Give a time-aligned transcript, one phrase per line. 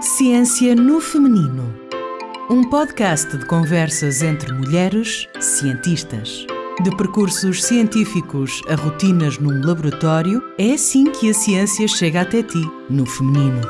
[0.00, 1.74] Ciência no Feminino.
[2.50, 6.46] Um podcast de conversas entre mulheres cientistas.
[6.82, 12.60] De percursos científicos a rotinas num laboratório, é assim que a ciência chega até ti,
[12.90, 13.62] no feminino.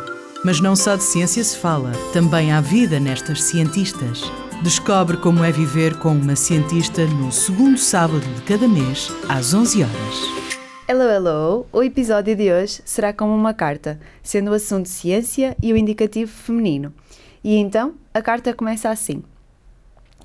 [0.45, 4.21] Mas não só de ciência se fala, também há vida nestas cientistas.
[4.65, 9.85] Descobre como é viver com uma cientista no segundo sábado de cada mês, às 11
[9.85, 10.56] horas.
[10.89, 11.67] Hello, hello!
[11.73, 16.31] O episódio de hoje será como uma carta, sendo o assunto ciência e o indicativo
[16.31, 16.95] feminino.
[17.43, 19.25] E então, a carta começa assim: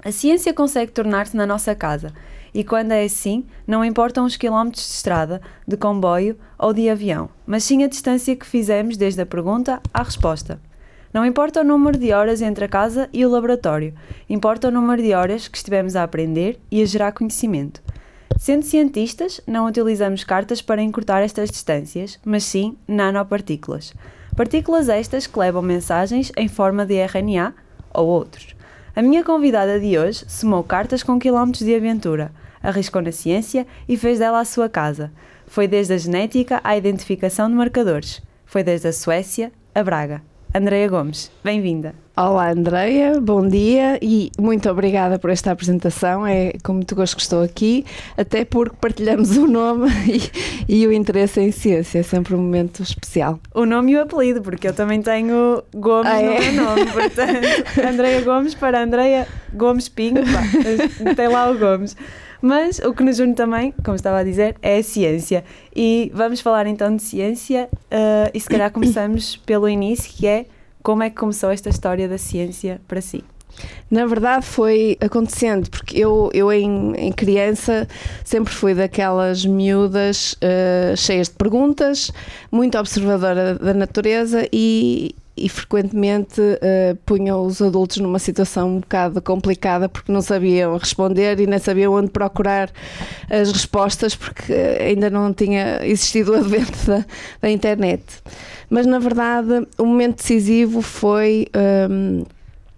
[0.05, 2.13] A ciência consegue tornar-se na nossa casa,
[2.53, 7.27] e quando é assim, não importam os quilómetros de estrada, de comboio ou de avião,
[7.43, 10.61] mas sim a distância que fizemos desde a pergunta à resposta.
[11.11, 13.95] Não importa o número de horas entre a casa e o laboratório,
[14.29, 17.81] importa o número de horas que estivemos a aprender e a gerar conhecimento.
[18.37, 23.93] Sendo cientistas, não utilizamos cartas para encurtar estas distâncias, mas sim nanopartículas.
[24.35, 27.53] Partículas estas que levam mensagens em forma de RNA
[27.93, 28.55] ou outros.
[28.95, 33.95] A minha convidada de hoje somou cartas com quilómetros de aventura, arriscou na ciência e
[33.95, 35.11] fez dela a sua casa.
[35.47, 38.21] Foi desde a genética à identificação de marcadores.
[38.45, 40.30] Foi desde a Suécia a Braga.
[40.53, 41.95] Andreia Gomes, bem-vinda.
[42.13, 46.27] Olá, Andreia, bom dia e muito obrigada por esta apresentação.
[46.27, 47.85] É com muito gosto que estou aqui,
[48.17, 49.89] até porque partilhamos o nome
[50.67, 51.99] e, e, o interesse em ciência.
[51.99, 53.39] É sempre um momento especial.
[53.55, 56.51] O nome e o apelido, porque eu também tenho Gomes ah, é?
[56.51, 56.85] no meu nome.
[56.91, 57.47] Portanto,
[57.89, 61.95] Andreia Gomes para Andreia Gomes Pinho, pá, tem lá o Gomes.
[62.41, 65.43] Mas o que nos une também, como estava a dizer, é a ciência.
[65.75, 70.45] E vamos falar então de ciência uh, e se calhar começamos pelo início, que é
[70.81, 73.23] como é que começou esta história da ciência para si?
[73.89, 77.87] Na verdade foi acontecendo, porque eu, eu em, em criança
[78.23, 82.11] sempre fui daquelas miúdas uh, cheias de perguntas,
[82.51, 89.21] muito observadora da natureza e, e frequentemente uh, punham os adultos numa situação um bocado
[89.21, 92.69] complicada porque não sabiam responder e nem sabiam onde procurar
[93.29, 97.05] as respostas porque ainda não tinha existido o advento da,
[97.41, 98.03] da internet.
[98.69, 101.47] Mas na verdade o momento decisivo foi
[101.89, 102.23] um,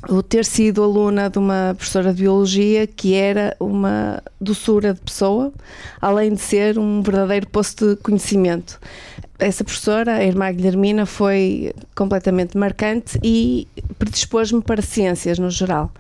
[0.10, 5.52] o ter sido aluna de uma professora de biologia que era uma doçura de pessoa,
[6.02, 8.80] além de ser um verdadeiro posto de conhecimento.
[9.40, 15.92] Essa professora, a irmã Guilhermina, foi completamente marcante e predispôs-me para ciências no geral.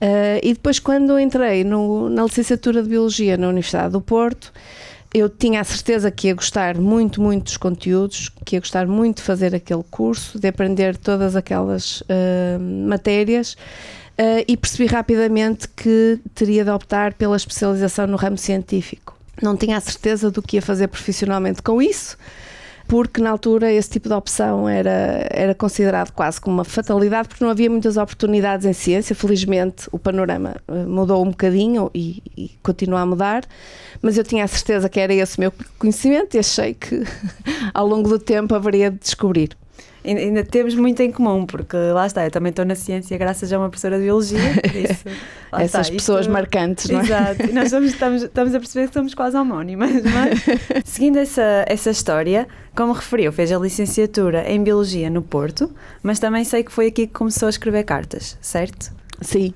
[0.00, 4.52] Uh, e depois, quando entrei no, na licenciatura de Biologia na Universidade do Porto,
[5.14, 9.16] eu tinha a certeza que ia gostar muito, muito dos conteúdos, que ia gostar muito
[9.18, 12.58] de fazer aquele curso, de aprender todas aquelas uh,
[12.88, 13.56] matérias.
[14.12, 19.16] Uh, e percebi rapidamente que teria de optar pela especialização no ramo científico.
[19.40, 22.18] Não tinha a certeza do que ia fazer profissionalmente com isso,
[22.86, 27.42] porque na altura esse tipo de opção era, era considerado quase como uma fatalidade, porque
[27.42, 29.14] não havia muitas oportunidades em ciência.
[29.14, 33.44] Felizmente o panorama eh, mudou um bocadinho e, e continua a mudar,
[34.00, 37.02] mas eu tinha a certeza que era esse o meu conhecimento e achei que
[37.72, 39.56] ao longo do tempo haveria de descobrir
[40.04, 43.58] ainda temos muito em comum, porque lá está, eu também estou na ciência graças a
[43.58, 44.38] uma professora de biologia.
[44.74, 45.04] Isso,
[45.52, 47.04] Essas está, pessoas isto, marcantes, não é?
[47.04, 49.90] Exato, e nós estamos, estamos, estamos a perceber que somos quase homónimas.
[50.02, 55.70] Mas, seguindo essa, essa história, como referiu, fez a licenciatura em biologia no Porto,
[56.02, 58.92] mas também sei que foi aqui que começou a escrever cartas, certo?
[59.20, 59.54] Sim,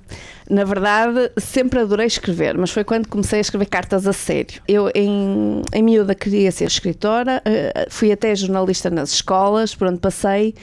[0.49, 4.61] na verdade sempre adorei escrever, mas foi quando comecei a escrever cartas a sério.
[4.67, 9.99] Eu em, em miúda queria ser escritora, eh, fui até jornalista nas escolas, por onde
[9.99, 10.55] passei,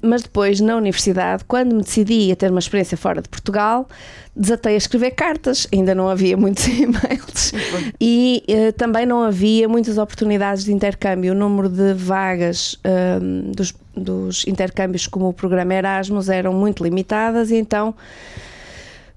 [0.00, 3.88] mas depois na universidade, quando me decidi a ter uma experiência fora de Portugal,
[4.34, 7.52] desatei a escrever cartas, ainda não havia muitos e-mails
[8.00, 11.32] e uh, também não havia muitas oportunidades de intercâmbio.
[11.32, 17.50] O número de vagas uh, dos, dos intercâmbios como o programa Erasmus eram muito limitadas
[17.50, 17.94] e então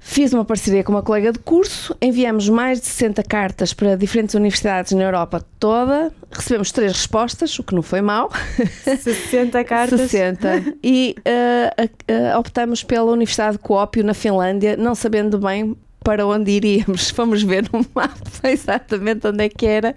[0.04, 4.34] Fiz uma parceria com uma colega de curso, enviamos mais de 60 cartas para diferentes
[4.34, 8.32] universidades na Europa toda, recebemos três respostas, o que não foi mau.
[8.84, 10.02] 60 cartas?
[10.10, 10.76] 60.
[10.84, 16.50] E uh, uh, optamos pela Universidade de Coópio, na Finlândia, não sabendo bem para onde
[16.50, 17.12] iríamos.
[17.14, 19.96] Fomos ver no mapa exatamente onde é que era,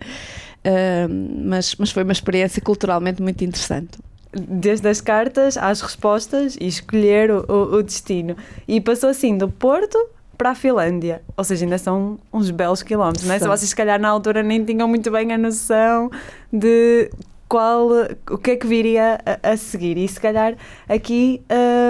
[0.66, 3.98] uh, mas, mas foi uma experiência culturalmente muito interessante
[4.36, 8.36] desde as cartas às respostas e escolher o, o, o destino.
[8.66, 9.98] E passou assim do Porto
[10.36, 11.22] para a Finlândia.
[11.36, 13.38] Ou seja, ainda são uns belos quilómetros, não é?
[13.38, 16.10] Se vocês, se calhar, na altura nem tinham muito bem a noção
[16.52, 17.10] de
[17.48, 17.88] qual,
[18.30, 19.96] o que é que viria a, a seguir.
[19.96, 20.56] E se calhar
[20.88, 21.42] aqui,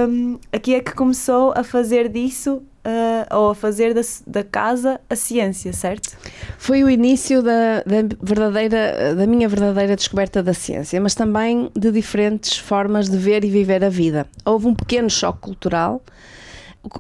[0.08, 5.00] um, aqui é que começou a fazer disso uh, ou a fazer da, da, casa
[5.08, 6.16] a ciência, certo?
[6.58, 11.90] Foi o início da, da, verdadeira, da minha verdadeira descoberta da ciência, mas também de
[11.90, 14.26] diferentes formas de ver e viver a vida.
[14.44, 16.02] Houve um pequeno choque cultural,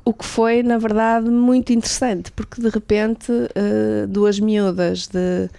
[0.04, 5.50] o que foi, na verdade, muito interessante, porque de repente uh, duas miúdas de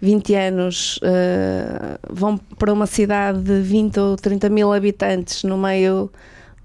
[0.00, 6.10] 20 anos uh, vão para uma cidade de 20 ou 30 mil habitantes no meio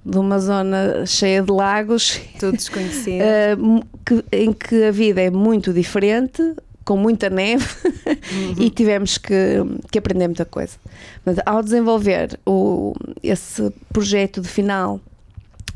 [0.05, 2.19] de uma zona cheia de lagos.
[2.39, 3.23] Tudo desconhecido.
[3.59, 6.41] Uh, que, em que a vida é muito diferente,
[6.83, 7.65] com muita neve,
[8.05, 8.55] uhum.
[8.57, 9.33] e tivemos que,
[9.91, 10.77] que aprender muita coisa.
[11.23, 14.99] Mas, ao desenvolver o, esse projeto de final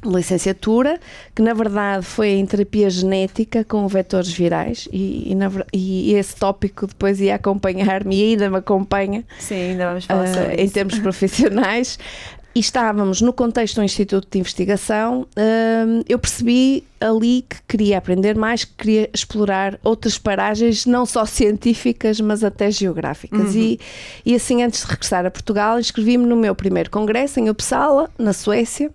[0.06, 1.00] licenciatura,
[1.34, 6.36] que na verdade foi em terapia genética com vetores virais e, e, na, e esse
[6.36, 9.24] tópico depois ia acompanhar-me e ainda me acompanha.
[9.40, 11.98] Sim, ainda vamos falar uh, Em termos profissionais.
[12.56, 18.36] E estávamos no contexto do Instituto de Investigação, uh, eu percebi ali que queria aprender
[18.36, 23.56] mais, que queria explorar outras paragens, não só científicas, mas até geográficas.
[23.56, 23.60] Uhum.
[23.62, 23.80] E,
[24.24, 28.34] e assim, antes de regressar a Portugal, inscrevi-me no meu primeiro congresso em Uppsala, na
[28.34, 28.92] Suécia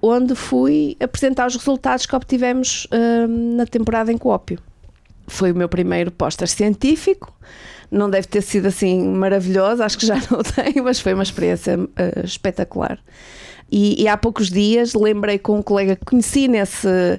[0.00, 4.58] onde fui apresentar os resultados que obtivemos uh, na temporada em Coópio.
[5.26, 7.32] Foi o meu primeiro póster científico,
[7.90, 11.78] não deve ter sido assim maravilhoso, acho que já não tenho, mas foi uma experiência
[11.78, 12.98] uh, espetacular.
[13.70, 17.18] E, e, há poucos dias lembrei com um colega que conheci nesse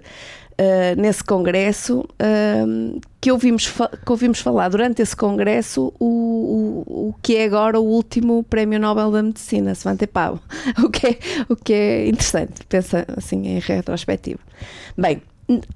[0.58, 7.16] uh, nesse congresso, uh, que, ouvimos que ouvimos falar durante esse congresso o, o, o
[7.22, 10.40] que é agora o último Prémio Nobel da Medicina, Svante Pavo,
[10.84, 11.20] o que é,
[11.50, 14.40] o que é interessante, pensa assim em retrospectiva.
[14.98, 15.22] Bem,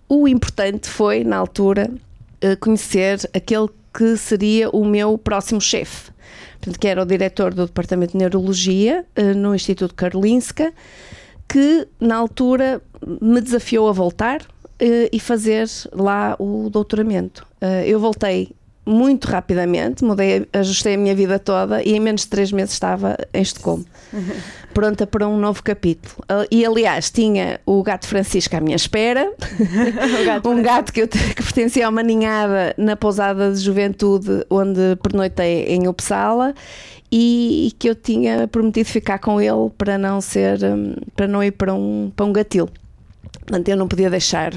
[0.10, 1.90] o importante foi, na altura,
[2.44, 6.12] uh, conhecer aquele que seria o meu próximo chefe,
[6.80, 9.06] que era o diretor do Departamento de Neurologia
[9.36, 10.72] no Instituto Karolinska,
[11.52, 12.82] que na altura
[13.22, 17.46] me desafiou a voltar uh, e fazer lá o doutoramento.
[17.62, 18.56] Uh, eu voltei
[18.86, 23.18] muito rapidamente, mudei, ajustei a minha vida toda e em menos de três meses estava
[23.34, 23.86] em Estocolmo,
[24.72, 26.16] pronta para um novo capítulo.
[26.24, 29.32] Uh, e aliás, tinha o gato Francisco à minha espera,
[30.26, 34.96] gato um gato que, eu, que pertencia a uma ninhada na pousada de juventude onde
[35.02, 36.54] pernoitei em Uppsala
[37.12, 41.52] e, que eu tinha prometido ficar com ele para não ser, um, para não ir
[41.52, 42.70] para um, para um gatilho.
[43.42, 44.54] Portanto, eu não podia deixar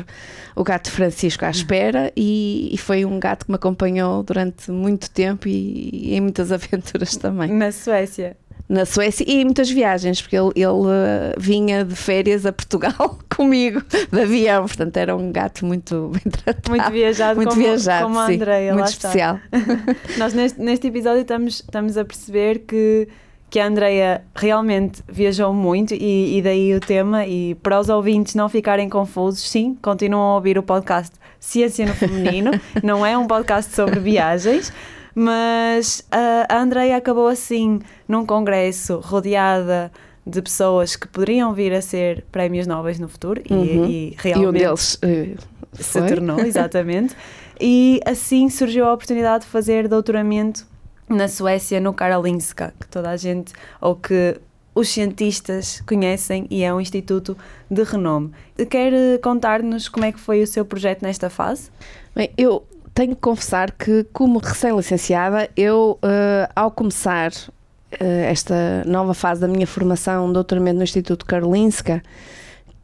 [0.54, 5.10] o gato Francisco à espera e, e, foi um gato que me acompanhou durante muito
[5.10, 7.52] tempo e, e, em muitas aventuras também.
[7.52, 8.36] Na Suécia?
[8.66, 13.18] Na Suécia e em muitas viagens, porque ele, ele uh, vinha de férias a Portugal
[13.36, 16.70] comigo, de avião, portanto era um gato muito bem tratado.
[16.70, 19.38] Muito viajado, muito como, viajado, como a Andrea, muito especial.
[20.16, 23.06] Nós neste, neste episódio estamos, estamos a perceber que
[23.54, 27.24] que a Andrea realmente viajou muito e, e, daí o tema.
[27.24, 31.94] E para os ouvintes não ficarem confusos, sim, continuam a ouvir o podcast Ciência no
[31.94, 32.50] Feminino.
[32.82, 34.72] não é um podcast sobre viagens,
[35.14, 39.92] mas a, a Andrea acabou assim num congresso rodeada
[40.26, 43.64] de pessoas que poderiam vir a ser prémios nobres no futuro uhum.
[43.64, 47.14] e, e, realmente e um deles uh, se tornou, exatamente.
[47.60, 50.66] e assim surgiu a oportunidade de fazer doutoramento
[51.08, 54.40] na Suécia, no Karolinska, que toda a gente, ou que
[54.74, 57.36] os cientistas conhecem e é um instituto
[57.70, 58.32] de renome.
[58.68, 61.70] Quer eh, contar-nos como é que foi o seu projeto nesta fase?
[62.14, 69.12] Bem, eu tenho que confessar que, como recém-licenciada, eu, uh, ao começar uh, esta nova
[69.12, 72.02] fase da minha formação, doutoramento no Instituto Karolinska,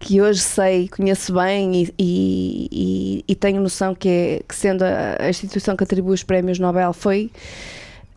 [0.00, 4.82] que hoje sei, conheço bem e, e, e, e tenho noção que, é, que sendo
[4.82, 7.30] a, a instituição que atribui os prémios Nobel, foi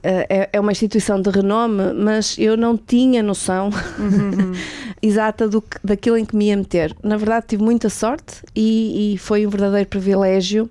[0.03, 4.51] eh, é, é, uma instituição de renome, mas eu não tinha noção uhum.
[5.01, 6.93] exata do, daquilo em que me ia meter.
[7.01, 10.69] Na verdade, tive muita sorte e, e, foi um verdadeiro privilégio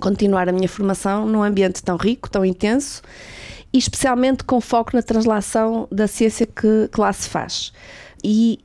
[0.00, 3.02] continuar a minha formação num ambiente tão rico, tão intenso
[3.72, 7.72] e especialmente com foco na translação da ciência que, que lá se faz.
[8.22, 8.60] E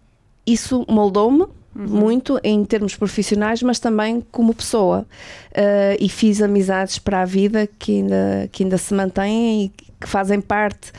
[0.45, 1.88] isso moldou-me Uhum.
[1.88, 5.05] muito em termos profissionais, mas também como pessoa.
[5.51, 9.69] Uh, e fiz amizades para a vida que ainda, que ainda se mantêm e
[10.00, 10.91] que fazem parte,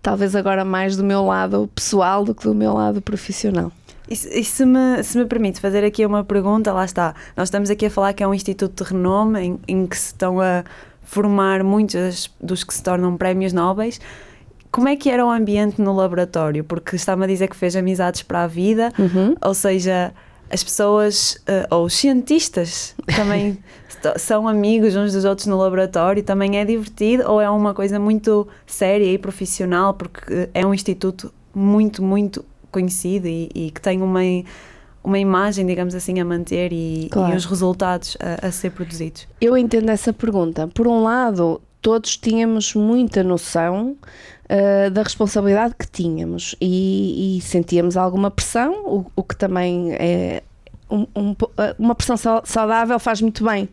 [0.00, 3.72] talvez agora mais do meu lado pessoal do que do meu lado profissional.
[4.08, 7.14] E, e se, me, se me permite fazer aqui uma pergunta, lá está.
[7.36, 10.06] Nós estamos aqui a falar que é um instituto de renome em, em que se
[10.06, 10.64] estão a
[11.02, 14.00] formar muitos dos que se tornam prémios nobres
[14.72, 16.64] como é que era o ambiente no laboratório?
[16.64, 19.34] Porque está-me a dizer que fez amizades para a vida, uhum.
[19.44, 20.14] ou seja,
[20.50, 23.58] as pessoas, uh, ou os cientistas também
[24.16, 28.48] são amigos uns dos outros no laboratório, também é divertido, ou é uma coisa muito
[28.66, 34.20] séria e profissional, porque é um instituto muito, muito conhecido e, e que tem uma,
[35.04, 37.32] uma imagem, digamos assim, a manter e, Claro.
[37.34, 39.28] e os resultados a, a ser produzidos.
[39.40, 40.66] Eu entendo essa pergunta.
[40.68, 43.96] Por um lado, todos tínhamos muita noção
[44.48, 50.42] ah, da responsabilidade que tínhamos e, e sentíamos alguma pressão, o, o que também é.
[50.90, 53.68] um- um ah, uma pressão sau- saudável faz muito bem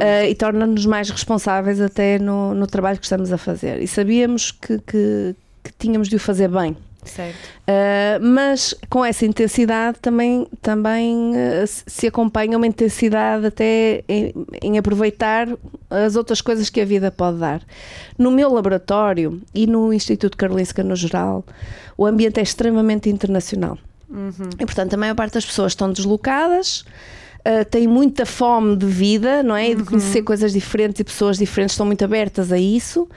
[0.00, 3.80] ah, e torna-nos mais responsáveis até no, no trabalho que estamos a fazer.
[3.82, 6.76] E sabíamos que, que- que tínhamos de o fazer bem.
[7.04, 7.36] Certo.
[7.36, 14.78] Uh, mas com essa intensidade também, também uh, se- acompanha uma intensidade até em, em
[14.78, 15.48] aproveitar
[15.88, 17.62] as outras coisas que a vida pode dar.
[18.18, 21.44] No meu laboratório e no Instituto Karolinska no geral,
[21.96, 23.78] o ambiente é extremamente internacional.
[24.58, 26.84] E portanto a maior parte das pessoas estão deslocadas.
[27.46, 29.70] uh, têm muita fome de vida, não é?
[29.70, 33.08] E de conhecer coisas diferentes e pessoas diferentes, estão muito abertas a isso.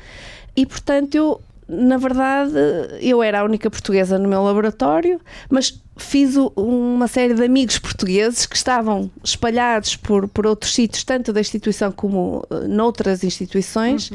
[0.55, 2.53] E portanto eu na verdade,
[3.01, 8.45] eu era a única portuguesa no meu laboratório, mas fiz uma série de amigos portugueses
[8.45, 14.11] que estavam espalhados por, por outros sítios, tanto da instituição como eh, noutras instituições.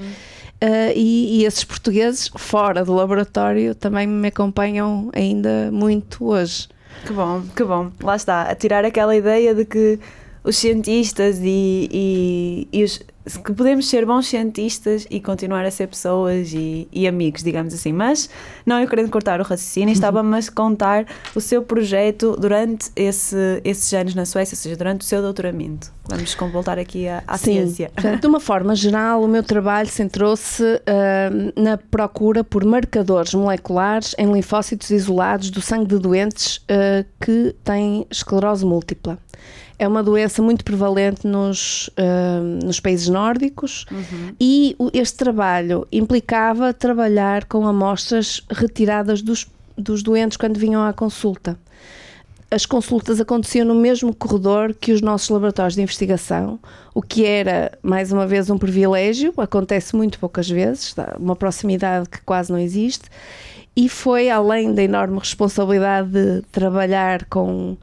[0.60, 6.68] eh, e, e esses portugueses, fora do laboratório, também me acompanham ainda muito hoje.
[7.06, 7.92] Que bom, que bom.
[8.02, 10.00] Lá está, a tirar aquela ideia de que
[10.42, 13.00] os cientistas e, e, e os,
[13.36, 17.92] que podemos ser bons cientistas e continuar a ser pessoas e, e amigos, digamos assim.
[17.92, 18.30] Mas,
[18.64, 23.92] não eu querendo cortar o raciocínio, estava-me a contar o seu projeto durante esse, esses
[23.92, 25.92] anos na Suécia, ou seja, durante o seu doutoramento.
[26.08, 27.90] Vamos voltar aqui à, à Sim, ciência.
[27.94, 34.14] portanto, de uma forma geral, o meu trabalho centrou-se ah, na procura por marcadores moleculares
[34.18, 39.18] em linfócitos isolados do sangue de doentes ah, que têm esclerose múltipla.
[39.78, 43.84] É uma doença muito prevalente nos, ah, nos países nórdicos
[44.40, 50.92] e o- este trabalho implicava trabalhar com amostras retiradas dos, dos doentes quando vinham à
[50.92, 51.56] consulta.
[52.50, 56.58] As consultas aconteciam no mesmo corredor que os nossos laboratórios de investigação,
[56.94, 62.22] o que era, mais uma vez, um privilégio, acontece muito poucas vezes, uma proximidade que
[62.22, 63.04] quase não existe,
[63.76, 67.76] e foi além da enorme responsabilidade de trabalhar com,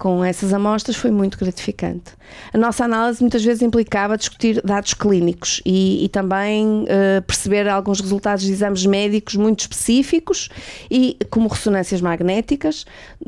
[0.00, 2.12] com essas amostras, foi muito gratificante.
[2.54, 8.00] A nossa análise muitas vezes implicava discutir dados clínicos e, e também eh, perceber alguns
[8.00, 10.48] resultados de exames médicos muito específicos
[10.90, 12.86] e como ressonâncias magnéticas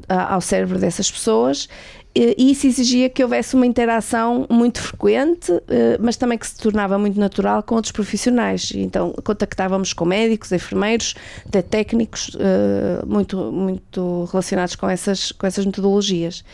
[0.08, 1.68] ah, ao cérebro dessas pessoas.
[2.14, 6.56] E e isso exigia que houvesse uma interação muito frequente, eh, mas também que se
[6.56, 8.72] tornava muito natural com outros profissionais.
[8.74, 11.14] Então contactávamos com médicos, enfermeiros,
[11.46, 16.44] até técnicos eh, muito, muito relacionados com essas, com essas metodologias.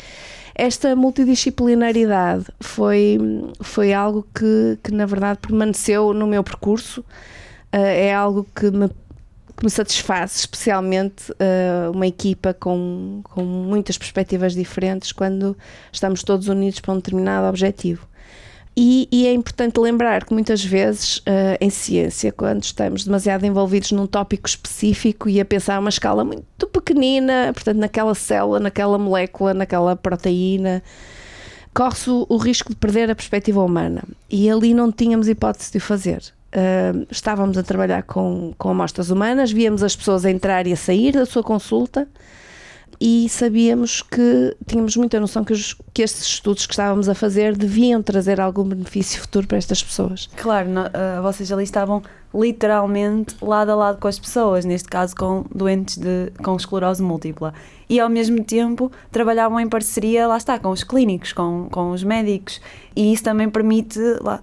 [0.54, 3.18] Esta multidisciplinaridade foi,
[3.60, 7.04] foi algo que, que, na verdade, permaneceu no meu percurso.
[7.72, 8.90] Eh, é algo que me,
[9.58, 15.56] que me satisfaz, especialmente eh, uma equipa com, com muitas perspectivas diferentes quando
[15.92, 18.06] estamos todos unidos para um determinado objetivo.
[18.76, 23.90] E, e é importante lembrar que muitas vezes eh, em ciência, quando estamos demasiado envolvidos
[23.90, 28.96] num tópico específico e a pensar a uma escala muito pequenina, portanto, naquela célula, naquela
[28.96, 30.80] molécula, naquela proteína,
[31.74, 34.04] corre-se o, o risco de perder a perspectiva humana.
[34.30, 36.37] E ali não tínhamos hipótese de o fazer.
[36.48, 41.12] Uh, estávamos a trabalhar com, com amostras humanas, víamos as pessoas entrar e a sair
[41.12, 42.08] da sua consulta
[42.98, 47.54] e sabíamos que tínhamos muita noção que, os, que estes estudos que estávamos a fazer
[47.56, 50.28] deviam trazer algum benefício futuro para estas pessoas.
[50.36, 52.02] Claro, no- ah, vocês ali estavam
[52.34, 57.52] literalmente lado a lado com as pessoas, neste caso com doentes de, com esclerose múltipla.
[57.88, 62.04] E ao mesmo tempo trabalhavam em parceria, lá está, com os clínicos, com, com os
[62.04, 62.60] médicos.
[62.94, 63.98] E isso também permite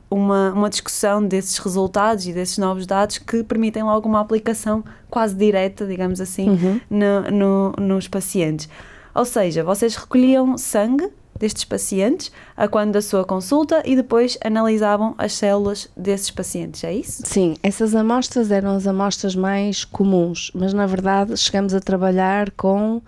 [0.09, 5.35] uma, uma discussão desses resultados e desses novos dados que permitem logo uma aplicação quase
[5.35, 6.81] direta, digamos assim, Uhum.
[6.89, 8.67] no- no- nos pacientes.
[9.13, 15.13] Ou seja, vocês recolhiam sangue destes pacientes a quando da sua consulta e depois analisavam
[15.17, 17.23] as células desses pacientes, é isso?
[17.25, 23.01] Sim, essas amostras eram as amostras mais comuns, mas na verdade chegamos a trabalhar com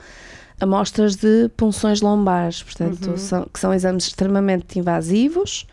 [0.59, 5.67] amostras de punções lombares, portanto, são, que são exames extremamente invasivos,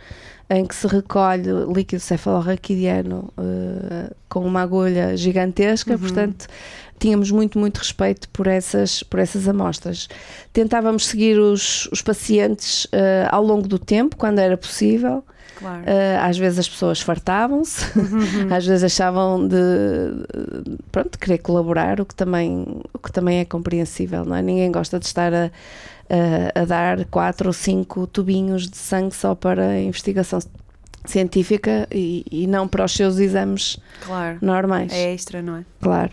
[0.49, 6.47] em que se recolhe líquido cefalorraquidiano eh, com uma agulha gigantesca, portanto,
[6.99, 10.09] tínhamos muito, muito respeito por essas, por essas amostras.
[10.53, 15.25] Tentávamos seguir os, os pacientes eh, ao longo do tempo, quando era possível.
[15.57, 15.83] Claro.
[15.83, 17.85] Uh, às vezes as pessoas fartavam-se,
[18.53, 23.39] às vezes achavam de, de- pronto, de querer colaborar, o que, também, o que também
[23.39, 24.43] é compreensível, não é?
[24.43, 25.51] Ninguém gosta de estar a,
[26.57, 30.41] a, a dar quatro ou cinco tubinhos de sangue só para investigação
[31.05, 34.39] científica e, e não para os seus exames Claro.
[34.41, 34.93] normais.
[34.93, 35.65] É extra, não é?
[35.81, 36.11] Claro.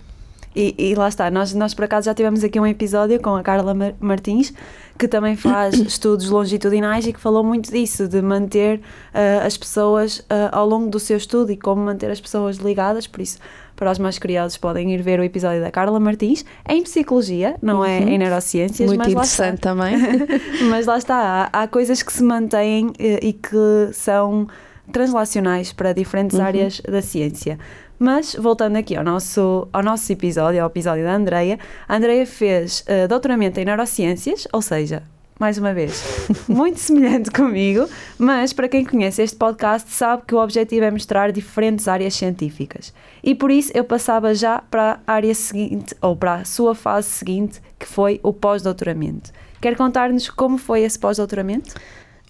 [0.56, 3.42] E, e lá está, nós, nós por acaso já tivemos aqui um episódio com a
[3.42, 4.54] Carla Mar- Martins
[5.00, 10.20] que também faz estudos longitudinais e que falou muito disso, de manter uh, as pessoas
[10.20, 13.40] uh, ao longo do seu estudo e como manter as pessoas ligadas, por isso
[13.76, 17.56] para os mais curiosos podem ir ver o episódio da Carla Martins é em psicologia,
[17.64, 17.86] não uhum.
[17.86, 19.96] é em neurociências, muito mas interessante também.
[20.70, 24.48] mas lá está, há, há, coisas que se mantêm e, e que são
[24.92, 26.46] translacionais para diferentes uhum.
[26.46, 27.58] áreas da ciência.
[28.04, 32.80] Mas, voltando aqui ao nosso, ao nosso episódio, ao episódio da Andreia, a Andreia fez
[32.80, 35.04] uh, doutoramento em neurociências, ou seja,
[35.40, 36.04] mais uma vez,
[36.50, 41.32] muito semelhante comigo, mas para quem conhece este podcast sabe que o objetivo é mostrar
[41.32, 42.92] diferentes áreas científicas.
[43.24, 47.08] E por isso eu passava já para a área seguinte, ou para a sua fase
[47.08, 49.32] seguinte, que foi o pós-doutoramento.
[49.62, 51.76] Quer contar-nos como foi esse pós-doutoramento?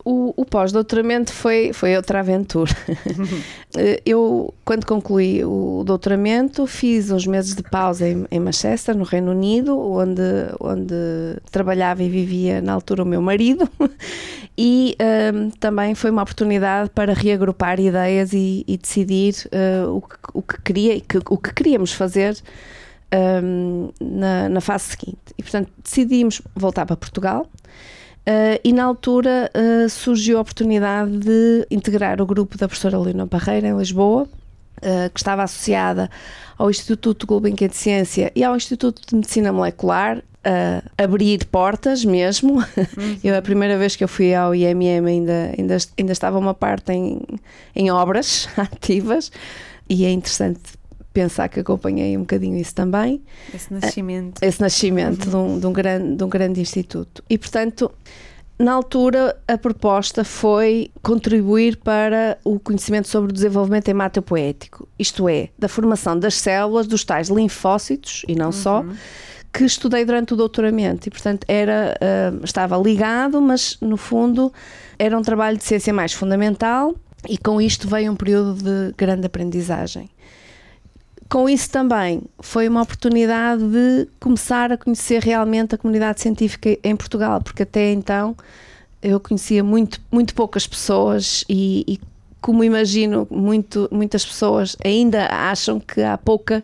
[0.03, 2.72] O, o pós-doutoramento foi, foi outra aventura.
[3.74, 9.05] Eh, eu, quando concluí o doutoramento, fiz uns meses de pausa em, em, Manchester, no
[9.05, 10.22] Reino Unido, onde,
[10.60, 10.93] onde
[11.50, 13.70] trabalhava e vivia na altura o meu marido,
[14.58, 20.01] e um, ehm, também foi uma oportunidade para reagrupar ideias e, e decidir uh, o,
[20.01, 22.36] que, o, que queria, que, o que queríamos fazer
[23.13, 25.22] um, ehm, na, na fase seguinte.
[25.38, 27.48] E, portanto, decidimos voltar para Portugal.
[28.21, 33.25] Uh, e na altura uh, surgiu a oportunidade de integrar o grupo da professora Leonor
[33.25, 36.09] Barreira em Lisboa, uh, que estava associada
[36.55, 42.55] ao Instituto Gulbenkian de Ciência e ao Instituto de Medicina Molecular, a abrir portas mesmo.
[42.55, 43.17] Uhum.
[43.23, 46.91] Eu, a primeira vez que eu fui ao IMM ainda, ainda, ainda estava uma parte
[46.91, 47.21] em,
[47.75, 49.31] em obras ativas
[49.87, 50.80] e é interessante
[51.13, 53.21] pensar que acompanhei um bocadinho isso também.
[53.53, 54.41] Esse nascimento.
[54.41, 55.29] Esse nascimento uhum.
[55.29, 57.23] de, um, de, um grande, de um grande instituto.
[57.29, 57.91] E, portanto,
[58.57, 65.49] na altura, a proposta foi contribuir para o conhecimento sobre o desenvolvimento hematopoético, isto é,
[65.57, 68.51] da formação das células, dos tais linfócitos, e não uhum.
[68.51, 68.85] só,
[69.51, 71.07] que estudei durante o doutoramento.
[71.07, 74.53] E, portanto, era, uh, estava ligado, mas, no fundo,
[74.97, 76.95] era um trabalho de ciência mais fundamental,
[77.27, 80.09] e com isto veio um período de grande aprendizagem
[81.31, 86.93] com isso também foi uma oportunidade de começar a conhecer realmente a comunidade científica em
[86.93, 88.35] Portugal, porque até então
[89.01, 92.00] eu conhecia muito, muito poucas pessoas e, e
[92.41, 96.61] como imagino, muito, muitas pessoas ainda acham que há pouca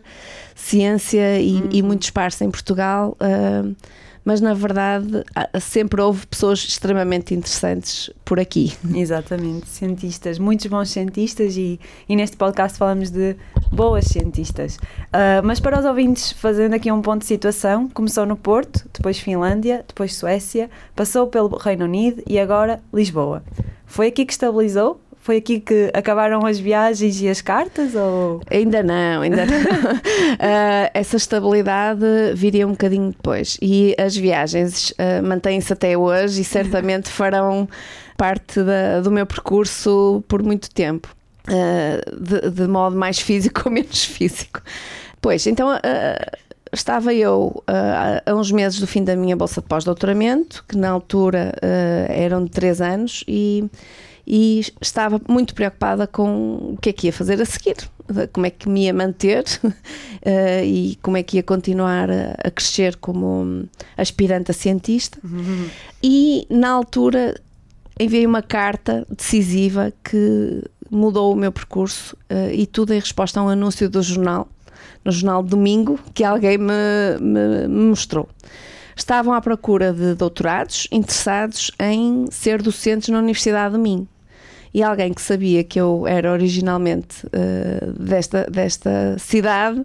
[0.54, 1.68] ciência e, uhum.
[1.72, 3.16] e muito esparsa em Portugal.
[3.22, 3.74] Uh,
[4.28, 5.24] mas na verdade
[5.58, 8.74] sempre houve pessoas extremamente interessantes por aqui.
[8.94, 13.34] Exatamente, cientistas, muitos bons cientistas e, e neste podcast falamos de
[13.72, 14.76] boas cientistas.
[14.76, 19.18] Uh, mas para os ouvintes, fazendo aqui um ponto de situação, começou no Porto, depois
[19.18, 23.42] Finlândia, depois Suécia, passou pelo Reino Unido e agora Lisboa.
[23.86, 27.94] Foi aqui que estabilizou foi aqui que acabaram as viagens e as cartas?
[27.94, 28.40] Ou...
[28.50, 29.56] Ainda não, ainda não.
[29.58, 32.00] uh, essa estabilidade
[32.34, 33.58] viria um bocadinho depois.
[33.60, 37.68] E as viagens uh, mantêm-se até hoje e certamente farão
[38.16, 41.14] parte da, do meu percurso por muito tempo.
[41.46, 44.62] Uh, de, de, modo mais físico ou menos físico.
[45.20, 45.68] Pois, então
[46.72, 50.88] estava eu uh, há uns meses do fim da minha bolsa de pós-doutoramento, que na
[50.88, 53.68] altura uh, eram de três anos, e
[54.30, 57.76] e estava muito preocupada com o que é que ia fazer a seguir,
[58.30, 59.72] como é que me ia manter uh,
[60.62, 65.18] e como é que ia continuar a, crescer como aspirante a cientista.
[65.24, 65.68] Uhum.
[66.02, 67.40] E na altura
[67.98, 73.42] enviei uma carta decisiva que mudou o meu percurso uh, e tudo em resposta a
[73.42, 74.46] um anúncio do jornal,
[75.02, 78.28] no jornal Domingo, que alguém me, me, me mostrou
[78.94, 84.08] estavam à procura de doutorados interessados em ser docentes na Universidade de Minho
[84.72, 89.84] e alguém que sabia que eu era originalmente uh, desta, desta cidade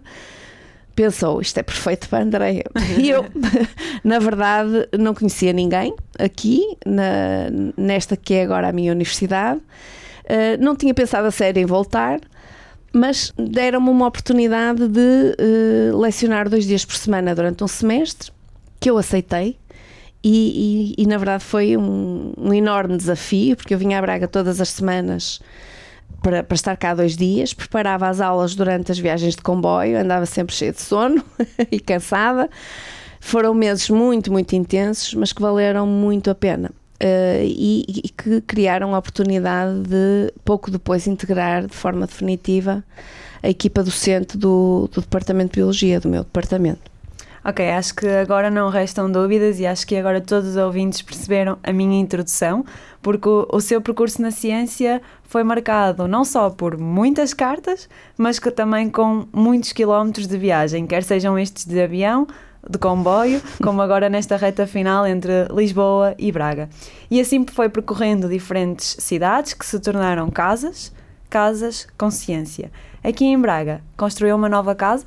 [0.94, 2.64] pensou, isto é perfeito para a Andreia.
[2.98, 3.26] E eu,
[4.02, 9.60] na verdade, não conhecia ninguém aqui, na, nesta que é agora a minha universidade.
[9.60, 12.20] Uh, não tinha pensado a sério em voltar,
[12.92, 15.36] mas deram-me uma oportunidade de
[15.90, 18.30] uh, lecionar dois dias por semana durante um semestre,
[18.80, 19.58] que eu aceitei.
[20.24, 24.26] E, e, e, na verdade foi um, um, enorme desafio, porque eu vinha a Braga
[24.26, 25.38] todas as semanas
[26.22, 30.24] para, para, estar cá dois dias, preparava as aulas durante as viagens de comboio, andava
[30.24, 31.22] sempre cheia de sono
[31.70, 32.48] e cansada.
[33.20, 36.70] Foram meses muito, muito intensos, mas que valeram muito a pena.
[37.02, 42.82] Uh, e, e, que criaram a oportunidade de, pouco depois, integrar de forma definitiva
[43.42, 46.93] a equipa docente do, do Departamento de Biologia, do meu departamento.
[47.46, 51.58] Ok, acho que agora não restam dúvidas e acho que agora todos os ouvintes perceberam
[51.62, 52.64] a minha introdução,
[53.02, 58.38] porque o, o seu percurso na ciência foi marcado não só por muitas cartas, mas
[58.38, 62.26] que também com muitos quilómetros de viagem, quer sejam estes de avião,
[62.66, 66.70] de comboio, como agora nesta reta final entre Lisboa e Braga.
[67.10, 70.90] E assim foi percorrendo diferentes cidades que se tornaram casas,
[71.28, 72.72] casas com ciência.
[73.02, 75.04] Aqui em Braga, construiu uma nova casa?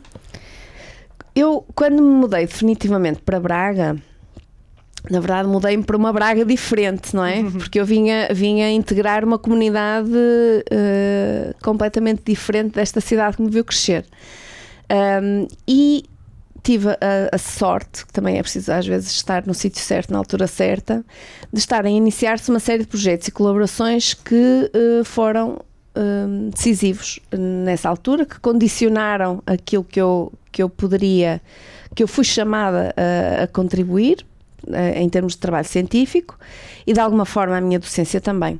[1.38, 3.96] Eu, quando me mudei definitivamente para Braga,
[5.08, 7.44] na verdade mudei-me para uma Braga diferente, não é?
[7.54, 13.64] Porque eu vinha, vinha integrar uma comunidade uh, completamente diferente desta cidade que me viu
[13.64, 14.04] crescer.
[14.92, 16.06] Um, e
[16.64, 16.96] tive a,
[17.32, 21.06] a, sorte, que também é preciso às vezes estar no sítio certo, na altura certa,
[21.54, 25.62] de estar a iniciar-se uma série de projetos e colaborações que uh, foram
[26.52, 31.40] decisivos nessa altura, que condicionaram aquilo que eu, que eu poderia,
[31.94, 34.26] que eu fui chamada a, a contribuir
[34.68, 36.36] uh, em termos de trabalho científico
[36.88, 38.60] e de alguma forma a minha docência também.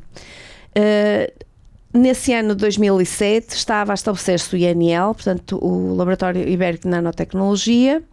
[1.92, 8.04] Nesse ano de 2007 estava a estabelecer-se o INL, portanto o Laboratório Ibérico de Nanotecnologia.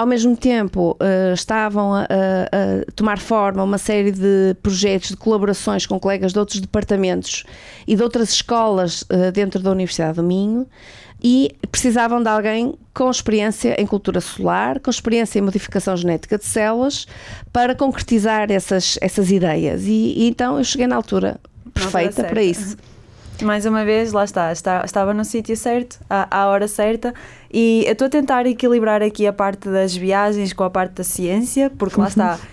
[0.00, 5.16] Ao mesmo tempo uh, estavam a, a, a, tomar forma uma série de projetos de
[5.18, 7.44] colaborações com colegas de outros departamentos
[7.86, 10.66] e de outras escolas uh, dentro da Universidade do Minho
[11.22, 16.46] e precisavam de alguém com experiência em cultura solar, com experiência em modificação genética de
[16.46, 17.06] células,
[17.52, 19.84] para concretizar essas, essas ideias.
[19.84, 21.38] E, e então eu cheguei na altura
[21.74, 22.74] perfeita para isso
[23.44, 27.14] mais uma vez, lá está, está estava no sítio certo, à, à, hora certa,
[27.52, 31.04] e eu estou a tentar equilibrar aqui a parte das viagens com a parte da
[31.04, 32.38] ciência, porque lá está.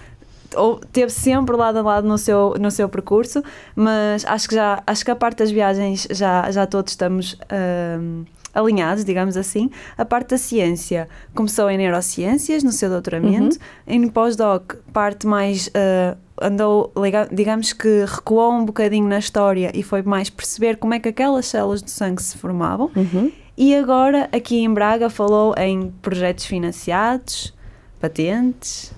[0.56, 3.44] Ou teve sempre lado a lado no seu, no seu percurso,
[3.76, 8.26] mas acho que já acho que a parte das viagens já, já todos estamos uh,
[8.58, 9.70] alinhados, digamos assim.
[9.98, 13.94] A parte da ciência começou em neurociências, no seu doutoramento, uhum.
[13.94, 16.92] em pós-doc, parte mais uh, andou,
[17.32, 21.46] digamos que recuou um bocadinho na história e foi mais perceber como é que aquelas
[21.46, 22.92] células do sangue se formavam.
[22.96, 23.32] Uhum.
[23.58, 27.54] E agora, aqui em Braga, falou em projetos financiados,
[28.00, 28.94] patentes,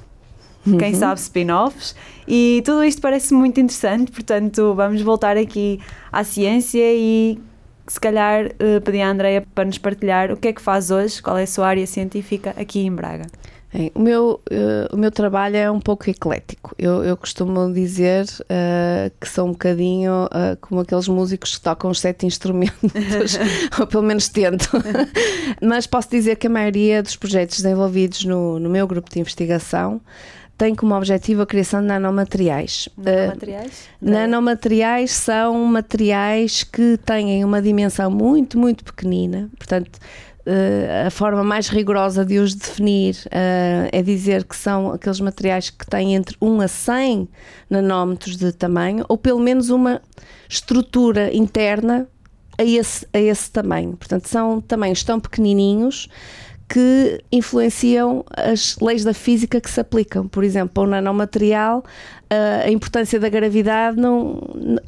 [0.68, 0.78] uhum.
[0.78, 1.96] quem sabe spin-offs,
[2.28, 4.12] e tudo isto parece muito interessante.
[4.12, 5.80] Portanto, vamos voltar aqui
[6.12, 7.40] à ciência e
[7.92, 11.22] se calhar uh, pedir à Andrea para nos partilhar o que é que faz hoje,
[11.22, 13.26] qual é a sua área científica aqui em Braga.
[13.72, 16.74] Bem, o, meu, uh, o meu trabalho é um pouco eclético.
[16.78, 21.92] Eu, eu costumo dizer uh, que sou um bocadinho uh, como aqueles músicos que tocam
[21.92, 23.38] os sete instrumentos,
[23.80, 24.70] ou pelo menos tento.
[25.62, 30.02] Mas posso dizer que a maioria dos projetos desenvolvidos no, no meu grupo de investigação
[30.60, 32.90] tem como objetivo a criação de nanomateriais.
[32.98, 33.90] Nanomateriais?
[34.02, 39.98] Uh, nanomateriais são materiais que têm uma dimensão muito, muito pequenina, portanto,
[40.48, 45.70] Uh, a forma mais rigorosa de os definir uh, é dizer que são aqueles materiais
[45.70, 47.30] que têm entre 1 a 100
[47.70, 50.02] nanómetros de tamanho, ou pelo menos uma
[50.48, 52.08] estrutura interna
[52.58, 53.96] a esse, a esse tamanho.
[53.96, 56.08] Portanto, são tamanhos tão pequenininhos
[56.70, 60.28] que influenciam as leis da física que se aplicam.
[60.28, 64.40] Por exemplo, para o nanomaterial, uh, a importância da gravidade não,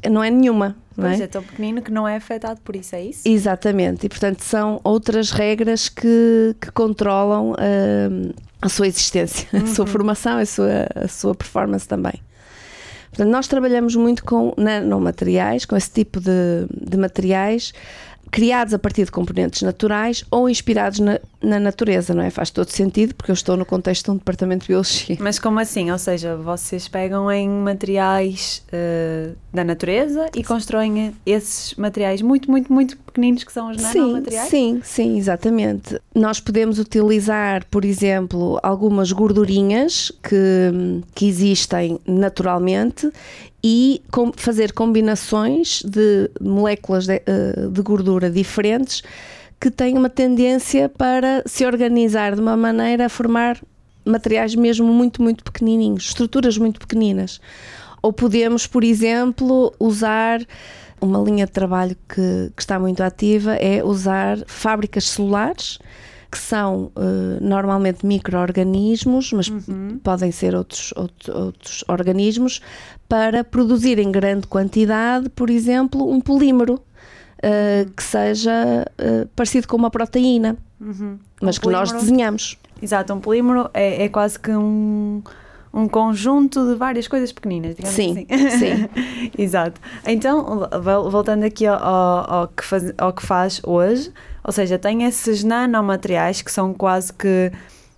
[0.08, 0.76] não é nenhuma.
[0.94, 1.24] Pois é?
[1.24, 3.22] é tão pequenino que não é afetado por isso, é isso?
[3.26, 9.64] Exatamente, e portanto são outras regras que, que controlam uh, a sua existência, uhum.
[9.64, 9.90] a sua uhum.
[9.90, 12.14] formação, a sua, a sua performance também.
[13.08, 17.72] Portanto, nós trabalhamos muito com nanomateriais, com esse tipo de, de materiais,
[18.30, 22.30] criados a partir de componentes naturais ou inspirados na, na, natureza, não é?
[22.30, 25.16] Faz todo sentido porque eu estou no contexto de um departamento de biologia.
[25.20, 25.90] Mas como assim?
[25.90, 32.72] Ou seja, vocês pegam em materiais uh, da natureza e constroem esses materiais muito, muito,
[32.72, 34.48] muito pequeninos que são os nanomateriais?
[34.48, 36.00] Sim, sim, exatamente.
[36.14, 43.10] Nós podemos utilizar, por exemplo, algumas gordurinhas que, que existem naturalmente
[43.62, 49.02] e com, fazer combinações de moléculas de, uh, de, gordura diferentes
[49.62, 53.62] que têm uma tendência para se organizar de uma maneira a formar
[54.04, 57.40] materiais mesmo muito, muito pequenininhos, estruturas muito pequeninas.
[58.02, 60.40] Ou podemos, por exemplo, usar
[61.00, 65.78] uma linha de trabalho que, que está muito ativa é usar fábricas celulares
[66.28, 70.00] que são uh, normalmente micro-organismos, mas uhum.
[70.02, 72.60] podem ser outros, outros, outros organismos,
[73.08, 76.82] para produzir em grande quantidade, por exemplo, um polímero.
[77.44, 81.18] Uh, que seja uh, parecido com uma proteína, uhum.
[81.40, 82.56] mas um que polímero, nós desenhamos.
[82.80, 85.20] Exato, um polímero é, é quase que um,
[85.74, 88.58] um conjunto de várias coisas pequeninas, digamos sim, assim.
[88.58, 88.88] Sim,
[89.36, 89.80] Exato.
[90.06, 90.68] Então,
[91.10, 94.12] voltando aqui ao, ao, que faz, ao que faz hoje,
[94.44, 97.50] ou seja, tem esses nanomateriais que são quase que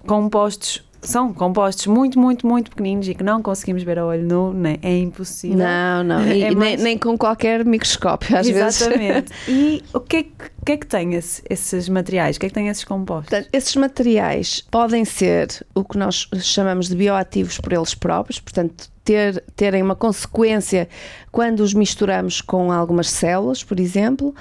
[0.06, 4.52] compostos são compostos muito, muito, muito pequeninos e que não conseguimos ver a olho nu,
[4.52, 4.78] né?
[4.82, 5.58] é impossível.
[5.58, 6.56] Não, não, é mais...
[6.56, 9.30] nem, nem, com qualquer microscópio, às Exatamente.
[9.30, 9.44] vezes.
[9.54, 12.36] E o que é que O que é que tem esse, esses materiais?
[12.36, 13.28] O que é que tem esses compostos?
[13.28, 18.88] Portanto, esses materiais podem ser o que nós chamamos de bioativos por eles próprios, portanto,
[19.04, 20.88] ter, terem uma consequência
[21.30, 24.34] quando os misturamos com algumas células, por exemplo,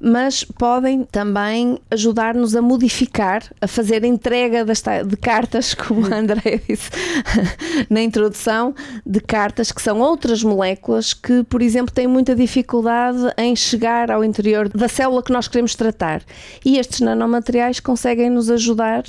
[0.00, 6.90] mas podem também ajudar-nos a modificar, a fazer entrega de cartas, como a André disse
[7.88, 8.74] na introdução,
[9.06, 14.24] de cartas que são outras moléculas que, por exemplo, têm muita dificuldade em chegar ao
[14.24, 16.22] interior da célula que nós queremos tratar.
[16.64, 19.04] E estes nanomateriais conseguem nos ajudar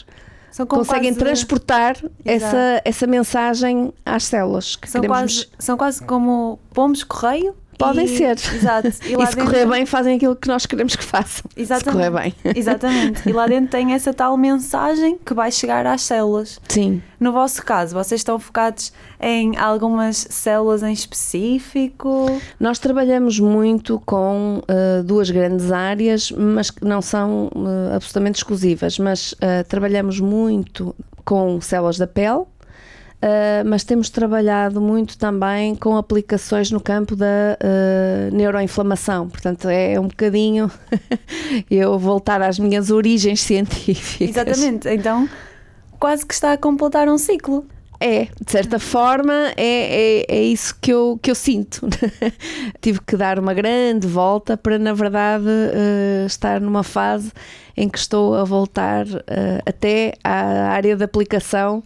[0.67, 1.19] conseguem quase...
[1.19, 4.75] transportar essa, essa mensagem às células.
[4.75, 5.43] Que são, queremos...
[5.43, 8.31] quase, são quase como pomos correio Podem e, ser.
[8.31, 8.87] Exato.
[8.87, 9.45] E, e se dentro...
[9.45, 11.49] correr bem, fazem aquilo que nós queremos que façam.
[11.55, 12.03] Exatamente.
[12.03, 12.35] Se correr bem.
[12.53, 13.29] Exatamente.
[13.29, 16.59] E lá dentro tem essa tal mensagem que vai chegar às células.
[16.67, 17.01] Sim.
[17.17, 22.41] No vosso caso, vocês estão focados em algumas células em específico?
[22.59, 28.99] Nós trabalhamos muito com uh, duas grandes áreas, mas que não são uh, absolutamente exclusivas.
[28.99, 32.43] Mas uh, trabalhamos muito com células da pele
[33.21, 39.27] Uh, mas temos trabalhado muito também com aplicações no campo da uh, neuroinflamação.
[39.27, 40.71] Portanto, é um bocadinho
[41.69, 44.29] eu voltar às minhas origens científicas.
[44.29, 45.27] Exatamente, então
[45.99, 47.65] quase que está a completar um ciclo.
[47.99, 51.85] É, de certa forma, é, é, é isso que eu, que eu sinto.
[52.79, 57.33] Tive que dar uma grande volta para, na verdade, uh, estar numa fase
[57.75, 59.05] em que estou a voltar
[59.65, 61.83] até à área de aplicação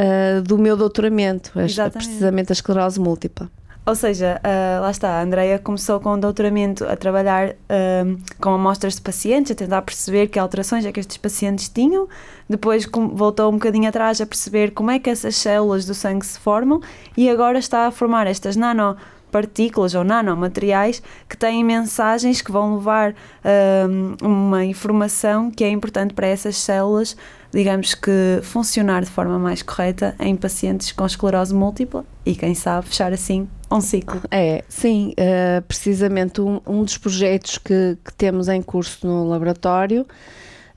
[0.00, 2.06] uh, do meu doutoramento, Exatamente.
[2.06, 3.50] precisamente a esclerose múltipla.
[3.88, 8.50] Ou seja, uh, lá está, a Andrea começou com o doutoramento a trabalhar uh, com
[8.50, 12.08] amostras de pacientes, a tentar perceber que alterações é que estes pacientes tinham,
[12.50, 16.36] depois voltou um bocadinho atrás a perceber como é que essas células do sangue se
[16.36, 16.80] formam
[17.16, 23.12] e agora está a formar estas nanopartículas ou nanomateriais que têm mensagens que vão levar
[23.12, 27.16] uh, uma informação que é importante para essas células
[27.56, 32.86] digamos que, funcionar de forma mais correta em pacientes com esclerose múltipla e, quem sabe,
[32.86, 34.20] fechar assim um ciclo.
[34.30, 40.06] É, sim, uh, precisamente um, um, dos projetos que, que, temos em curso no laboratório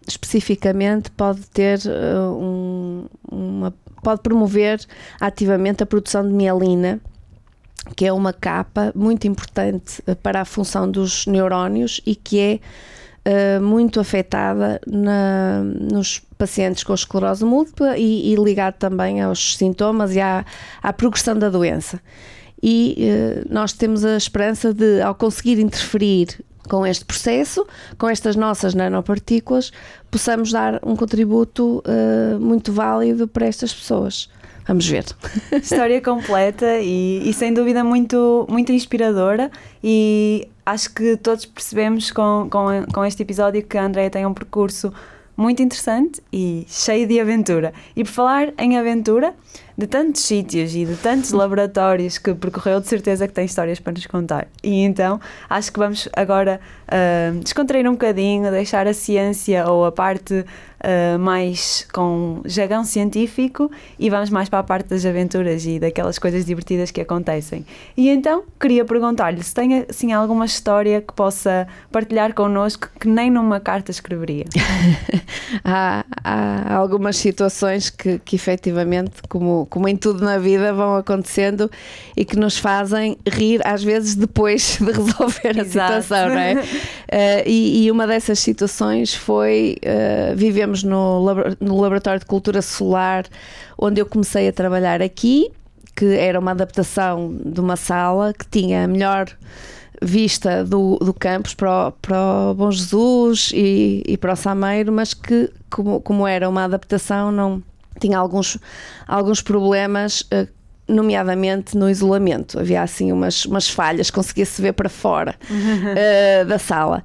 [0.07, 4.79] especificamente pode ter uh, um, uma pode promover
[5.19, 7.01] ativamente a produção de mielina
[7.93, 12.59] que é uma capa muito importante eh, para a função dos neurónios e que é
[13.29, 20.15] uh, muito afetada na, nos pacientes com esclerose múltipla e, e, ligado também aos sintomas
[20.15, 20.45] e à,
[20.81, 22.01] à progressão da doença.
[22.61, 27.65] E uh, nós temos a esperança de, ao conseguir interferir com este processo,
[27.97, 29.71] com estas nossas nanopartículas,
[30.11, 34.29] possamos dar um contributo uh, muito válido para estas pessoas.
[34.67, 35.03] Vamos ver.
[35.51, 39.49] História completa e, e, sem dúvida muito, muito inspiradora
[39.83, 44.33] e acho que todos percebemos com, com, com este episódio que a Andrea tem um
[44.33, 44.93] percurso
[45.35, 47.73] muito interessante e cheio de aventura.
[47.95, 49.33] E por falar em aventura,
[49.79, 53.93] de tantos sítios e de tantos laboratórios que percorreu, de certeza que tem histórias para
[53.93, 54.45] nos contar.
[54.61, 59.91] E então acho que vamos agora uh, descontrair um bocadinho, deixar a ciência ou a
[59.91, 60.43] parte
[60.79, 66.19] uh, mais com jargão científico e vamos mais para a parte das aventuras e daquelas
[66.19, 67.65] coisas divertidas que acontecem.
[67.95, 73.29] E então queria perguntar-lhe se tem assim alguma história que possa partilhar connosco que nem
[73.29, 74.45] numa carta escreveria.
[75.63, 81.69] há, há, algumas situações que, que efetivamente, como, como em tudo na vida, vão acontecendo
[82.15, 86.53] e que nos fazem rir às vezes depois de resolver a situação, não é?
[86.55, 91.23] Uh, e, e, uma dessas situações foi uh, vivemos no,
[91.59, 93.25] no Laboratório de Cultura Solar,
[93.77, 95.51] onde eu comecei a trabalhar aqui,
[95.95, 99.27] que era uma adaptação de uma sala que tinha a melhor
[100.01, 102.17] vista do, do campus para o, para
[102.51, 107.31] o Bom Jesus e, e para o Sameiro, mas que, como, como era uma adaptação,
[107.31, 107.61] não
[107.99, 108.57] tinha alguns,
[109.07, 110.47] alguns problemas uh,
[110.89, 112.59] nomeadamente no isolamento.
[112.59, 117.03] Havia assim umas, umas falhas, conseguia-se ver para fora uh, da sala.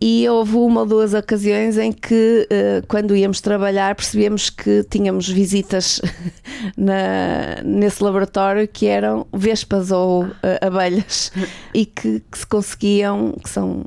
[0.00, 5.28] E houve uma ou duas ocasiões em que, uh, quando íamos trabalhar, percebemos que tínhamos
[5.28, 6.00] visitas
[6.76, 11.32] na, nesse laboratório que eram vespas ou uh, abelhas
[11.72, 13.82] e que, que, se conseguiam, que são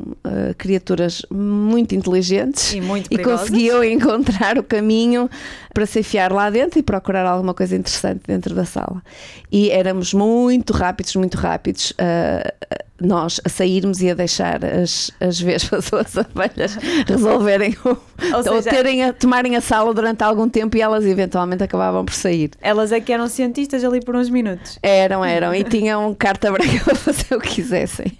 [0.57, 5.29] criaturas muito inteligentes e, muito e conseguiam encontrar o caminho
[5.75, 9.03] para se enfiar lá dentro e procurar alguma coisa interessante dentro da sala
[9.51, 11.91] e éramos muito rápidos, muito rápidos.
[11.91, 17.89] Uh, nós a sairmos e a deixar as, as vespas ou as abelhas resolverem o,
[17.89, 22.05] ou, seja, ou terem a, tomarem a sala durante algum tempo e elas eventualmente acabavam
[22.05, 22.51] por sair.
[22.61, 24.79] Elas é que eram cientistas ali por uns minutos.
[24.81, 28.17] Eram, eram, e tinham carta branca para fazer o que quisessem.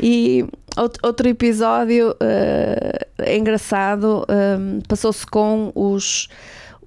[0.00, 0.44] E
[1.02, 6.28] Outro, episódio uh, engraçado um, passou-se com os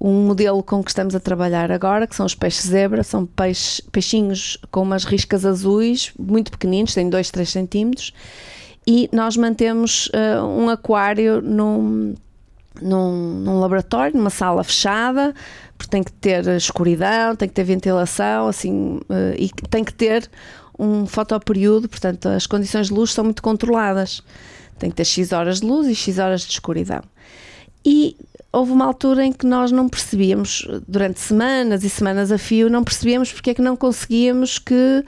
[0.00, 3.82] um modelo com que estamos a trabalhar agora, que são os peixes zebra, são peixe,
[3.92, 8.12] peixinhos com umas riscas azuis, muito pequeninos, têm 2, 3 centímetros,
[8.86, 12.14] e nós mantemos uh, um aquário num,
[12.82, 15.34] num, num, laboratório, numa sala fechada,
[15.78, 20.28] porque tem que ter escuridão, tem que ter ventilação, assim, uh, e tem que ter
[20.78, 24.22] um fotoperíodo, portanto as condições de luz são muito controladas.
[24.78, 27.02] Tem que ter X horas de luz e X horas de escuridão.
[27.84, 28.16] E
[28.54, 32.84] houve uma altura em que nós não percebíamos, durante semanas e semanas a fio, não
[32.84, 35.04] percebíamos porque é que não conseguíamos que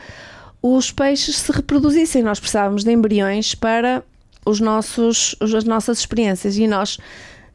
[0.61, 2.23] os peixes se reproduzissem.
[2.23, 4.03] Nós precisávamos de embriões para
[4.45, 6.99] os nossos, as nossas experiências e nós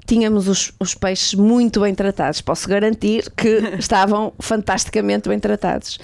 [0.05, 2.39] tínhamos os, os peixes muito bem tratados.
[2.39, 5.99] Posso garantir que estavam fantasticamente bem tratados.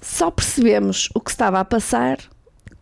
[0.00, 2.18] Só percebemos o que estava a passar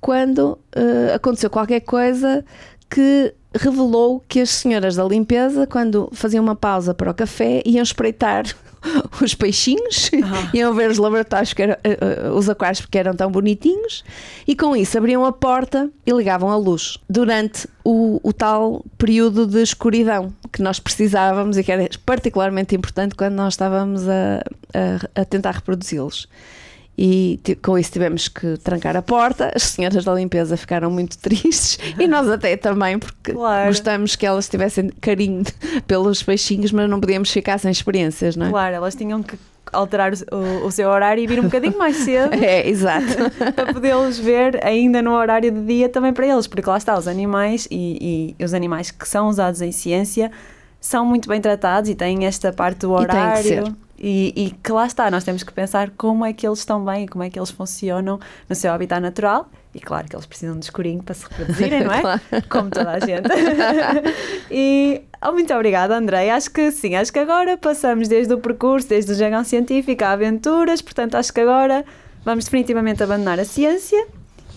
[0.00, 2.44] quando uh, aconteceu qualquer coisa
[2.90, 7.82] que revelou que as senhoras da limpeza, quando faziam uma pausa para o café, iam
[7.82, 8.44] espreitar
[9.20, 10.50] os peixinhos, ah.
[10.54, 14.04] iam ver os laboratórios, que eram, uh, os aquários porque eram tão bonitinhos,
[14.46, 19.46] e com isso abriam a porta e ligavam a luz durante o, o tal período
[19.46, 24.42] de escuridão que nós precisávamos e que era particularmente importante quando nós estávamos a,
[24.74, 26.28] a, a tentar reproduzi-los
[27.02, 29.50] e com isso tivemos que trancar a porta.
[29.56, 33.68] As senhoras da limpeza ficaram muito tristes e nós até também, porque claro.
[33.68, 35.42] gostamos que elas tivessem carinho
[35.88, 38.50] pelos peixinhos, mas não podíamos ficar sem experiências, não é?
[38.50, 39.38] Claro, elas tinham que
[39.72, 42.34] alterar o, o, seu horário e vir um bocadinho mais cedo.
[42.36, 43.06] É, exato.
[43.56, 47.08] para podê-los ver ainda no horário de dia também para eles, porque lá está, os
[47.08, 50.30] animais e, e os animais que são usados em ciência
[50.78, 53.64] são muito bem tratados e têm esta parte do horário.
[53.64, 57.06] E, e, que lá está, nós temos que pensar como é que eles estão bem,
[57.06, 59.50] como é que eles funcionam no seu habitat natural.
[59.74, 62.00] E claro que eles precisam de escurinho para se reproduzirem, não é?
[62.00, 62.20] claro.
[62.48, 63.28] Como toda a gente.
[64.50, 66.30] e oh, muito obrigada, Andrei.
[66.30, 70.12] Acho que sim, acho que agora passamos desde o percurso, desde o jargão científico a
[70.12, 71.84] aventuras, portanto acho que agora
[72.24, 74.08] vamos definitivamente abandonar a ciência.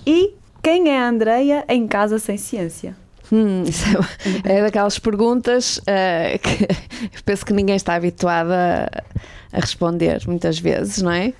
[0.08, 3.03] E quem é a Andreia em casa sem ciência?
[3.32, 3.64] Hum,
[4.44, 8.90] é, é daquelas perguntas uh, que penso que ninguém está habituado a,
[9.52, 11.34] a responder muitas vezes, não é?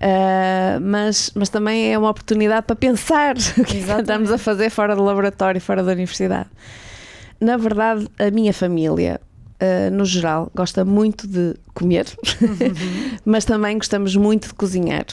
[0.00, 4.70] Uh, mas, mas também é uma oportunidade para pensar o que é estamos a fazer
[4.70, 6.48] fora do laboratório, fora da universidade.
[7.38, 9.20] Na verdade, a minha família,
[9.60, 12.06] uh, no geral, gosta muito de comer,
[12.40, 13.18] uhum.
[13.24, 15.04] mas também gostamos muito de cozinhar.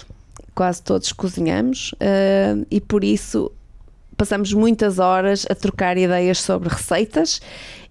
[0.55, 3.51] Quase todos cozinhamos uh, e por isso
[4.17, 7.39] passamos muitas horas a trocar ideias sobre receitas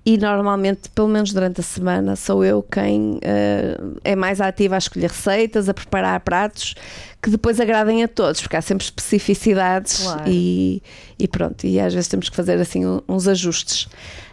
[0.05, 4.79] e normalmente, pelo menos durante a semana, sou eu quem uh, é mais ativa a
[4.79, 6.75] escolher receitas, a preparar pratos
[7.27, 10.23] que depois agradem a todos, porque há sempre especificidades claro.
[10.29, 10.81] e,
[11.19, 13.89] e pronto, e às vezes temos que fazer assim uns ajustes.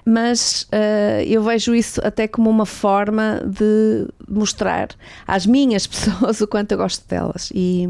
[0.06, 4.90] Mas uh, eu vejo isso até como uma forma de mostrar
[5.26, 7.52] às minhas pessoas o quanto eu gosto delas.
[7.56, 7.90] E,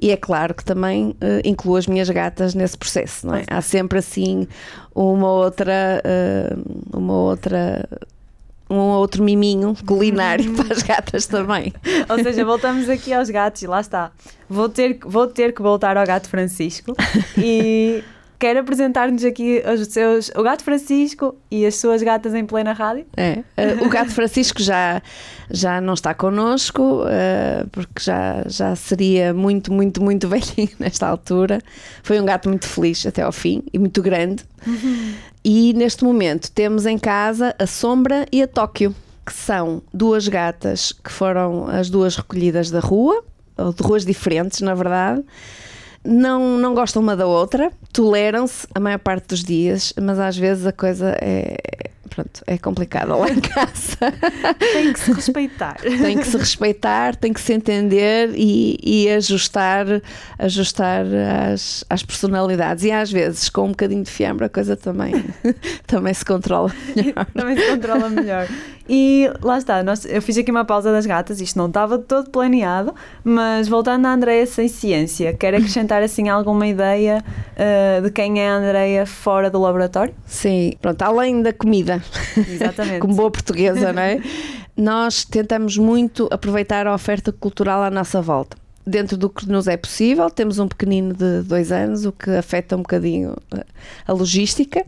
[0.00, 3.44] e é claro que também uh, incluo as minhas gatas nesse processo, não é?
[3.50, 4.48] Há sempre assim
[4.94, 7.86] uma outra, uh, uma outra
[8.70, 11.72] um outro miminho culinário para as gatas também.
[12.08, 14.10] Ou seja, voltamos aqui aos gatos e lá está.
[14.48, 16.94] Vou ter, vou ter que voltar ao gato Francisco
[17.36, 18.02] e
[18.38, 23.04] quero apresentar-nos aqui os seus, o gato Francisco e as suas gatas em plena rádio.
[23.16, 25.02] É, uh, o gato Francisco já,
[25.50, 31.60] já não está connosco, uh, porque já, já seria muito, muito, muito velhinho nesta altura.
[32.02, 34.44] Foi um gato muito feliz até ao fim e muito grande.
[34.66, 35.14] Uhum.
[35.44, 38.94] E neste momento temos em casa a Sombra e a Tóquio,
[39.26, 43.24] que são duas gatas que foram as duas recolhidas da rua,
[43.56, 45.24] ou de ruas diferentes, na verdade
[46.08, 50.66] não, não gostam uma da outra, toleram-se a maior parte dos dias, mas às vezes
[50.66, 51.58] a coisa é,
[52.08, 53.98] pronto, é complicada lá em casa.
[54.72, 55.76] tem que se respeitar.
[55.80, 59.86] tem que se respeitar, tem que se entender e, e ajustar,
[60.38, 61.04] ajustar
[61.52, 62.84] às, às personalidades.
[62.84, 65.12] E às vezes, com um bocadinho de fiambre, a coisa também,
[65.86, 67.26] também se controla melhor.
[67.34, 68.48] também se controla melhor.
[68.88, 72.30] E lá está, nós, eu fiz aqui uma pausa das gatas, isto não estava todo
[72.30, 78.40] planeado, mas voltando à Andreia sem ciência, quer acrescentar assim alguma ideia uh, de quem
[78.40, 80.14] é a Andreia fora do laboratório?
[80.24, 82.02] Sim, pronto, além da comida,
[82.36, 83.00] Exatamente.
[83.00, 84.22] como boa portuguesa, não é?
[84.74, 88.56] Nós tentamos muito aproveitar a oferta cultural à nossa volta
[88.88, 90.30] dentro do que nos é possível.
[90.30, 93.36] Temos um pequenino de dois anos, o que afeta um bocadinho
[94.06, 94.84] a logística,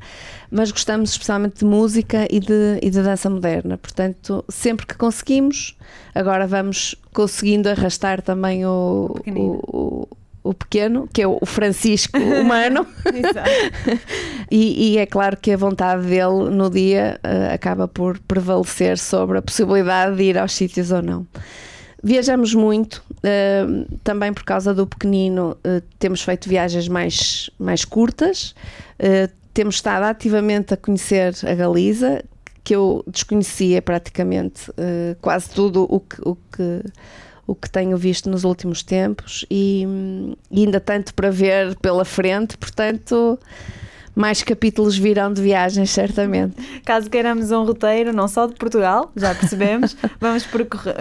[0.51, 3.79] mas gostamos especialmente de música e de, e de dança moderna.
[3.79, 5.77] Portanto, sempre que conseguimos,
[6.15, 10.09] agora vamos conseguindo arrastar também o, o, o
[10.43, 12.87] o pequeno, que é o Francisco humano.
[14.51, 19.39] e, e, é claro que a vontade dele no dia uh, acaba por prevalecer sobre
[19.39, 21.27] a possibilidade de ir aos sítios ou não.
[22.03, 28.55] Viajamos muito, uh, também por causa do pequenino, uh, temos feito viagens mais, mais curtas,
[28.99, 32.25] uh, temos estado ativamente a conhecer a Galiza,
[32.65, 34.71] que eu desconhecia praticamente
[35.21, 36.85] quase tudo o que, o que
[37.47, 39.85] o que tenho visto nos últimos tempos e,
[40.53, 43.41] e, ainda tanto para ver pela frente, portanto
[44.21, 46.55] mais capítulos virão de viagens, certamente.
[46.85, 50.47] Caso queiramos um roteiro, não só de Portugal, já percebemos, vamos,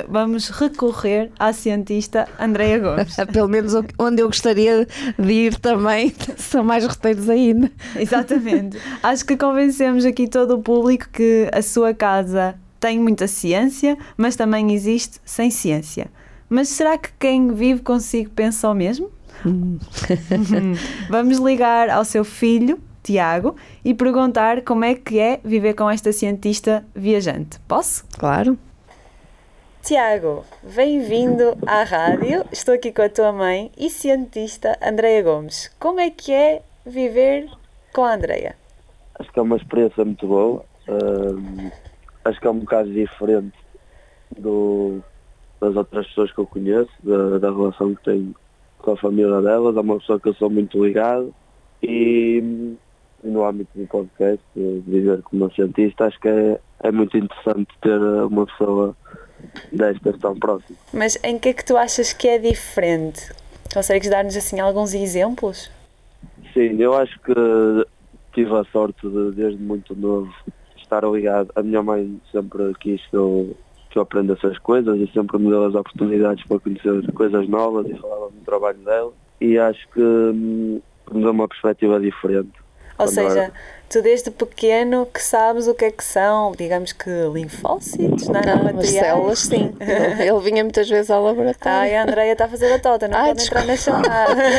[0.07, 3.15] vamos recorrer à cientista Andreia Gomes.
[3.31, 7.69] Pelo menos onde eu gostaria de ir também, são mais roteiros ainda.
[7.95, 8.77] Exatamente.
[9.03, 14.37] Acho que convencemos aqui todo o público que a sua casa tem muita ciência, mas
[14.37, 16.07] também existe sem ciência.
[16.49, 19.11] Mas será que quem vive consigo pensa o mesmo?
[19.45, 19.77] Hum.
[21.09, 26.11] Vamos ligar ao seu filho, Tiago, e perguntar como é que é viver com esta
[26.11, 27.59] cientista viajante.
[27.67, 28.05] Posso?
[28.17, 28.57] Claro.
[29.81, 30.43] Tiago,
[30.75, 32.43] bem-vindo à rádio.
[32.51, 35.69] Estou aqui com a tua mãe e cientista Andreia Gomes.
[35.79, 37.49] Como é que é viver
[37.93, 38.55] com a Andreia?
[39.17, 40.65] Acho que é uma experiência muito boa.
[40.87, 41.71] Uh,
[42.25, 43.57] acho que é um bocado diferente
[44.37, 44.99] do,
[45.59, 48.35] das outras pessoas que eu conheço, da, da relação que tenho
[48.79, 49.75] com a família delas.
[49.75, 51.33] É uma pessoa que eu sou muito ligado
[51.81, 52.75] e
[53.23, 58.45] no âmbito do podcast, viver como cientista, acho que é, é muito interessante ter uma
[58.45, 58.95] pessoa
[59.71, 60.77] destas tão próxima.
[60.93, 63.31] Mas em que é que tu achas que é diferente?
[63.73, 65.71] Consegues dar-nos assim alguns exemplos?
[66.53, 67.33] Sim, eu acho que
[68.33, 70.33] tive a sorte de, desde muito novo,
[70.77, 71.51] estar ligado.
[71.55, 73.55] A minha mãe sempre quis que eu
[73.89, 77.89] que eu aprenda essas coisas e sempre me deu as oportunidades para conhecer coisas novas
[77.89, 79.11] e falava do trabalho dela
[79.41, 80.79] e acho que hum,
[81.11, 82.51] me deu uma perspectiva diferente.
[82.99, 83.53] Ou seja, era
[83.89, 88.45] tu desde pequeno que sabes o que é que são, digamos que linfócitos, não, é?
[88.45, 89.73] não, não células, sim.
[90.19, 91.79] Ele vinha muitas vezes ao laboratório.
[91.79, 93.61] Ai, a Andreia está a fazer a tota, não Ai, pode desculpa.
[93.63, 94.49] entrar na chamada.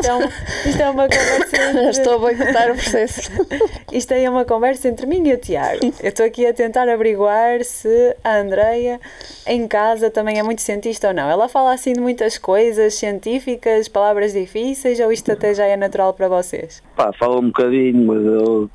[0.00, 0.28] Isto é, uma,
[0.66, 1.90] isto é uma conversa entre...
[1.90, 3.30] Estou a boicotar o processo.
[3.92, 5.80] Isto é uma conversa entre mim e o Tiago.
[6.00, 9.00] Eu estou aqui a tentar averiguar se a Andreia
[9.46, 11.28] em casa também é muito cientista ou não.
[11.28, 16.12] Ela fala assim de muitas coisas científicas, palavras difíceis, ou isto até já é natural
[16.14, 16.82] para vocês?
[16.96, 18.70] Pá, fala um bocadinho, mas eu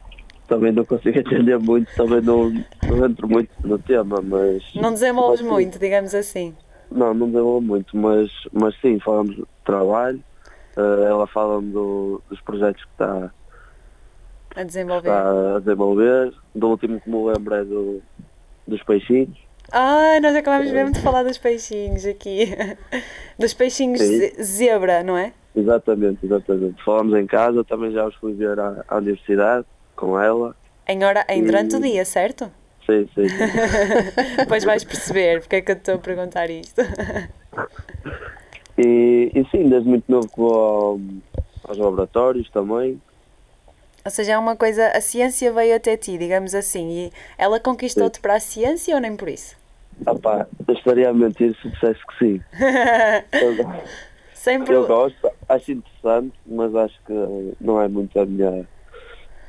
[0.47, 2.49] também não consigo entender muito, também não,
[2.87, 4.63] não entro muito no tema, mas...
[4.75, 6.55] Não desenvolves muito, digamos assim?
[6.91, 10.23] Não, não desenvolvo muito, mas, mas sim, falamos de trabalho,
[10.77, 13.31] uh, ela fala-me do, dos projetos que está
[14.55, 15.09] a desenvolver.
[15.09, 16.33] Está a desenvolver.
[16.53, 18.01] Do último que me lembro é do,
[18.67, 19.37] dos peixinhos.
[19.71, 22.55] Ah, nós acabamos mesmo de falar dos peixinhos aqui.
[23.37, 23.99] Dos peixinhos
[24.39, 25.33] zebra, não é?
[25.55, 26.81] Exatamente, exatamente.
[26.83, 29.65] Falamos em casa, também já os fui ver à, à universidade
[29.95, 30.55] com ela.
[30.87, 31.77] Em hora, em, durante e...
[31.77, 32.51] o dia, certo?
[32.85, 33.27] Sim, sim.
[33.27, 33.37] sim.
[34.37, 36.81] Depois vais perceber porque é que eu estou a perguntar isto.
[38.77, 40.99] e, e sim, desde muito novo que vou ao,
[41.63, 43.01] aos laboratórios também.
[44.03, 48.19] Ou seja, é uma coisa, a ciência veio até ti, digamos assim, e ela conquistou-te
[48.19, 49.57] para a ciência ou nem por isso?
[50.05, 52.41] Ah pá, eu estaria a mentir se dissesse que sim.
[53.33, 53.73] eu,
[54.33, 54.75] Sempre...
[54.75, 58.67] eu gosto, acho interessante, mas acho que não é muito a minha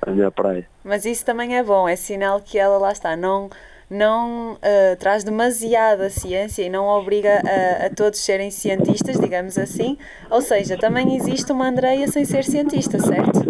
[0.06, 0.68] a praia.
[0.84, 3.50] Mas isso também é bom, é sinal que ela lá está, não,
[3.90, 9.96] não uh, traz demasiada ciência e não obriga a, a, todos serem cientistas, digamos assim.
[10.30, 13.40] Ou seja, também existe uma Andreia sem ser cientista, certo?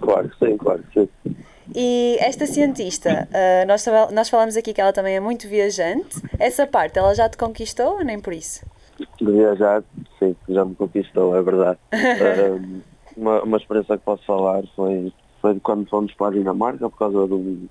[0.00, 1.36] Claro que sim, claro que sim.
[1.74, 6.22] E esta cientista, uh, nós, nós falamos aqui que ela também é muito viajante.
[6.38, 8.64] Essa parte, ela já te conquistou ou nem por isso?
[9.20, 9.82] De viajar,
[10.18, 11.78] sim, já me conquistou, é verdade.
[11.92, 12.82] uh,
[13.16, 15.12] uma, uma experiência que posso falar foi
[15.44, 17.68] foi quando fomos para a Dinamarca, por causa de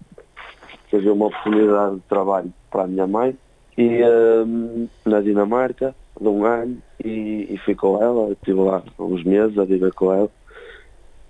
[0.91, 3.35] teve uma oportunidade de trabalho para a minha mãe,
[3.75, 4.03] e
[4.45, 9.57] um, na Dinamarca, de um ano, e, e fui com ela, estive lá uns meses
[9.57, 10.29] a viver com ela,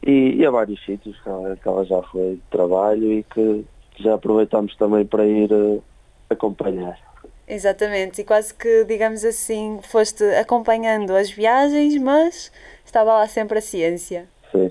[0.05, 3.63] e, e a vários sítios que ela, que ela já foi de trabalho e que
[3.99, 5.81] já aproveitamos também para ir uh,
[6.29, 6.99] acompanhar.
[7.47, 12.51] Exatamente, e quase que, digamos assim, foste acompanhando as viagens, mas
[12.83, 14.27] estava lá sempre a ciência.
[14.51, 14.69] Sim.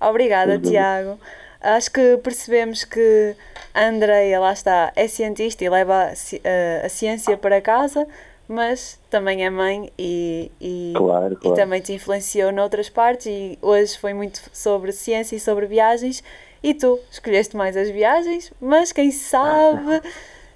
[0.00, 0.62] Obrigada, uhum.
[0.62, 1.18] Tiago.
[1.60, 3.34] Acho que percebemos que
[3.74, 8.06] a Andreia, lá está, é cientista e leva a, a, a ciência para casa,
[8.46, 11.56] mas também é mãe e, e, claro, claro.
[11.56, 16.22] e também te influenciou noutras partes e hoje foi muito sobre ciência e sobre viagens
[16.62, 20.00] e tu escolheste mais as viagens, mas quem sabe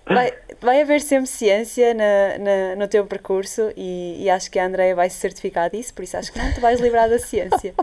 [0.07, 0.33] vai,
[0.63, 4.95] vai haver sempre ciência na, na, no teu percurso e, e, acho que a Andrea
[4.95, 7.75] vai se certificar disso, por isso acho que não te vais livrar da ciência.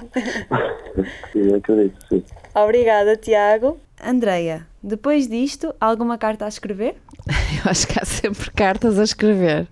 [1.34, 2.24] sim, acredito, sim.
[2.56, 3.80] Obrigada, Tiago.
[4.02, 6.96] Andreia, depois disto, alguma carta a escrever?
[7.64, 9.68] Eu acho que há sempre cartas a escrever.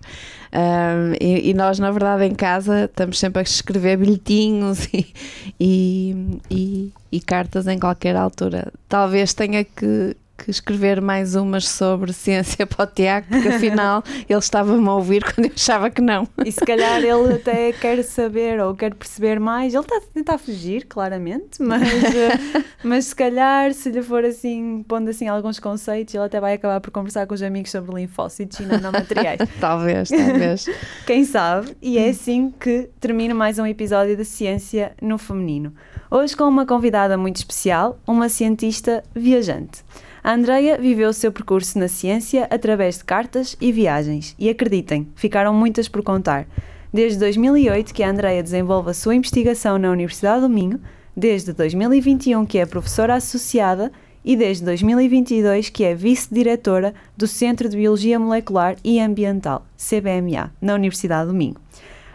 [0.52, 5.14] Um, e, e, nós, na verdade, em casa estamos sempre a escrever bilhetinhos e,
[5.60, 8.72] e, e, e cartas em qualquer altura.
[8.88, 14.38] Talvez tenha que, que escrever mais umas sobre ciência para o Tiago, porque afinal ele
[14.38, 16.28] estava-me a ouvir quando eu achava que não.
[16.44, 19.74] E se calhar ele até quer saber ou quer perceber mais.
[19.74, 24.84] Ele está a tentar fugir, claramente, mas, eh, mas se calhar, se lhe for assim,
[24.86, 28.60] pondo assim alguns conceitos, ele até vai acabar por conversar com os amigos sobre linfócitos
[28.60, 29.40] e nanomateriais.
[29.60, 30.66] talvez, talvez.
[31.04, 31.76] Quem sabe?
[31.82, 35.74] E é assim que termina mais um episódio de Ciência no Feminino.
[36.10, 39.82] Hoje com uma convidada muito especial, uma cientista viajante.
[40.28, 45.08] A Andrea viveu o seu percurso na ciência através de cartas e viagens, e acreditem,
[45.14, 46.46] ficaram muitas por contar.
[46.92, 50.78] Desde 2008 que a Andrea desenvolve a sua investigação na Universidade do Minho,
[51.16, 53.90] desde 2021 que é professora associada
[54.22, 60.74] e desde 2022 que é vice-diretora do Centro de Biologia Molecular e Ambiental, CBMA, na
[60.74, 61.56] Universidade do Minho.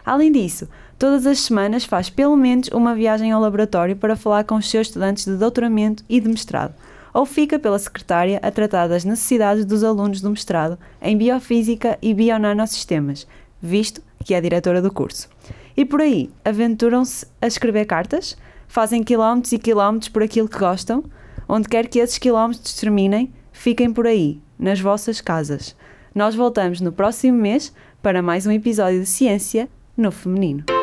[0.06, 4.54] Além disso, todas as semanas faz pelo menos uma viagem ao laboratório para falar com
[4.54, 6.74] os seus estudantes de doutoramento e de mestrado
[7.14, 12.12] ou fica pela secretária a tratar das necessidades dos alunos do mestrado em Biofísica e
[12.12, 13.26] Bionanosistemas,
[13.62, 15.28] visto que é a diretora do curso.
[15.76, 18.36] E por aí, aventuram-se a escrever cartas?
[18.66, 21.04] Fazem quilómetros e quilómetros por aquilo que gostam?
[21.48, 25.76] Onde quer que esses quilómetros terminem, fiquem por aí, nas vossas casas.
[26.14, 30.73] Nós voltamos no próximo mês para mais um episódio de Ciência no Feminino.